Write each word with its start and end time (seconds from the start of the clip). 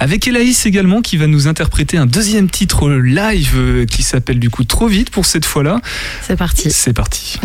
Avec 0.00 0.26
Elaïs 0.26 0.64
également 0.64 1.02
qui 1.02 1.18
va 1.18 1.26
nous 1.26 1.46
interpréter 1.46 1.98
un 1.98 2.06
deuxième 2.06 2.48
titre 2.48 2.90
live 2.90 3.52
euh, 3.54 3.84
qui 3.84 4.02
s'appelle 4.02 4.38
du 4.38 4.48
coup 4.48 4.64
Trop 4.64 4.88
vite 4.88 5.10
pour 5.10 5.26
cette 5.26 5.44
fois-là. 5.44 5.82
C'est 6.22 6.36
parti. 6.36 6.70
C'est 6.70 6.94
parti. 6.94 7.38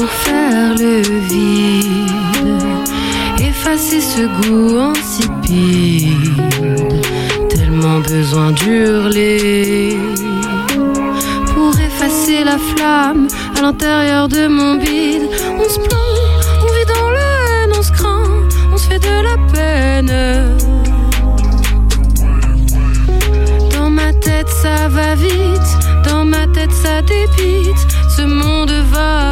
Pour 0.00 0.08
faire 0.08 0.74
le 0.78 1.02
vide, 1.28 1.86
effacer 3.38 4.00
ce 4.00 4.22
goût 4.38 4.78
insipide, 4.78 6.40
tellement 7.50 8.00
besoin 8.00 8.52
d'hurler 8.52 9.98
pour 11.52 11.78
effacer 11.78 12.44
la 12.44 12.56
flamme 12.56 13.28
à 13.58 13.60
l'intérieur 13.60 14.28
de 14.28 14.48
mon 14.48 14.76
bide. 14.76 15.28
On 15.58 15.68
se 15.68 15.78
plaint, 15.78 16.46
on 16.62 16.70
vit 16.76 16.88
dans 16.94 17.10
la 17.10 17.64
haine, 17.64 17.72
on 17.78 17.82
se 17.82 17.92
craint, 17.92 18.48
on 18.72 18.78
se 18.78 18.86
fait 18.88 19.00
de 19.00 19.16
la 19.28 19.36
peine. 19.52 20.12
Dans 23.76 23.90
ma 23.90 24.14
tête 24.14 24.48
ça 24.48 24.88
va 24.88 25.14
vite, 25.14 25.70
dans 26.08 26.24
ma 26.24 26.46
tête 26.46 26.72
ça 26.72 27.02
débite. 27.02 27.86
Ce 28.16 28.22
monde 28.22 28.72
va 28.92 29.29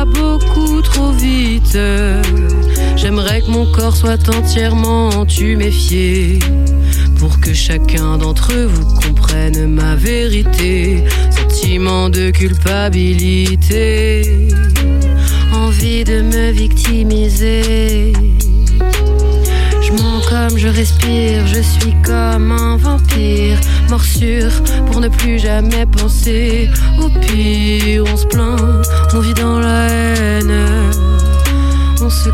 J'aimerais 2.96 3.42
que 3.42 3.50
mon 3.50 3.70
corps 3.70 3.94
soit 3.94 4.28
entièrement 4.28 5.26
tuméfié 5.26 6.38
pour 7.18 7.38
que 7.40 7.52
chacun 7.52 8.16
d'entre 8.16 8.54
vous 8.54 8.94
comprenne 8.94 9.66
ma 9.66 9.94
vérité. 9.94 11.04
Sentiment 11.30 12.08
de 12.08 12.30
culpabilité, 12.30 14.48
envie 15.52 16.04
de 16.04 16.22
me 16.22 16.50
victimiser. 16.50 18.14
Je 19.82 19.92
mens 19.92 20.20
comme 20.28 20.58
je 20.58 20.68
respire, 20.68 21.46
je 21.46 21.60
suis 21.60 21.94
comme 22.02 22.52
un 22.52 22.76
vampire. 22.76 23.58
Morsure 23.90 24.52
pour 24.86 25.00
ne 25.00 25.08
plus 25.08 25.38
jamais 25.38 25.86
penser 25.86 26.70
au 27.02 27.08
pire. 27.20 28.04
On 28.12 28.16
se 28.16 28.26
plaint, 28.26 28.82
on 29.14 29.20
vit 29.20 29.34
dans 29.34 29.60
la 29.60 29.97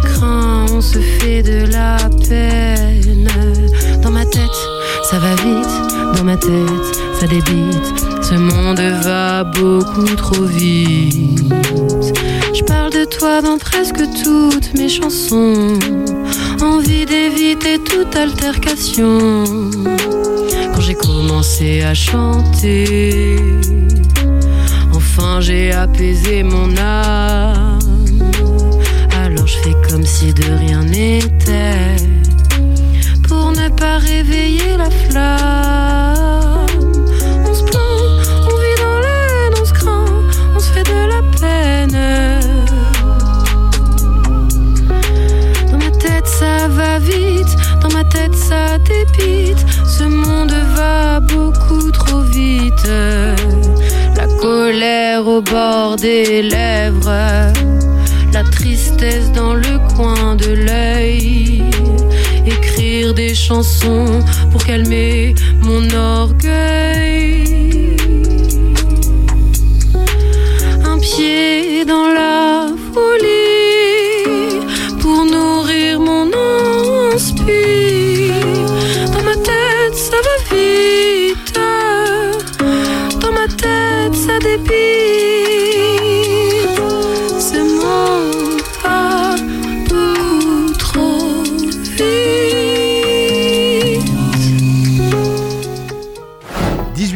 craint, 0.02 0.66
on 0.72 0.80
se 0.80 0.98
fait 0.98 1.42
de 1.42 1.70
la 1.70 1.96
peine. 2.28 3.28
Dans 4.02 4.10
ma 4.10 4.24
tête, 4.24 4.58
ça 5.10 5.18
va 5.18 5.34
vite. 5.34 6.16
Dans 6.16 6.24
ma 6.24 6.36
tête, 6.36 7.00
ça 7.20 7.26
débite. 7.26 8.04
Ce 8.22 8.34
monde 8.34 8.80
va 9.02 9.44
beaucoup 9.44 10.14
trop 10.16 10.44
vite. 10.44 11.40
Je 12.54 12.62
parle 12.62 12.92
de 12.92 13.04
toi 13.04 13.42
dans 13.42 13.58
presque 13.58 14.02
toutes 14.22 14.72
mes 14.78 14.88
chansons. 14.88 15.78
Envie 16.62 17.04
d'éviter 17.04 17.78
toute 17.78 18.14
altercation. 18.16 19.44
Quand 20.74 20.80
j'ai 20.80 20.94
commencé 20.94 21.82
à 21.82 21.94
chanter, 21.94 23.36
enfin 24.92 25.40
j'ai 25.40 25.72
apaisé 25.72 26.42
mon 26.42 26.76
âme. 26.76 26.93
Réveiller 33.96 34.76
la 34.76 34.90
flamme. 34.90 36.66
On 37.46 37.54
se 37.54 37.62
plaint, 37.62 38.26
on 38.44 38.56
vit 38.62 38.76
dans 38.82 38.98
la 38.98 39.60
on 39.60 39.64
se 39.64 39.72
craint, 39.72 40.04
on 40.54 40.58
se 40.58 40.70
fait 40.72 40.82
de 40.82 41.06
la 41.14 41.22
peine. 41.40 41.98
Dans 45.70 45.78
ma 45.78 45.90
tête 45.92 46.26
ça 46.26 46.66
va 46.68 46.98
vite, 46.98 47.56
dans 47.80 47.92
ma 47.96 48.04
tête 48.04 48.34
ça 48.34 48.78
débite. 48.78 49.64
Ce 49.86 50.02
monde 50.02 50.52
va 50.74 51.20
beaucoup 51.20 51.90
trop 51.92 52.22
vite. 52.22 52.88
La 54.16 54.26
colère 54.40 55.26
au 55.26 55.40
bord 55.40 55.96
des 55.96 56.42
lèvres, 56.42 57.52
la 58.32 58.42
tristesse 58.50 59.30
dans 59.32 59.54
le 59.54 59.78
coin 59.94 60.34
de 60.34 60.52
l'œil. 60.52 60.93
Pour 64.50 64.64
calmer 64.64 65.34
mon 65.60 65.86
orgueil. 65.94 66.73